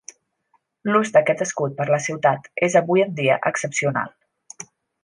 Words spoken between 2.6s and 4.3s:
és avui en dia excepcional.